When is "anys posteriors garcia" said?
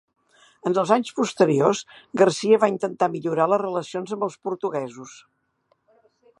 0.95-2.59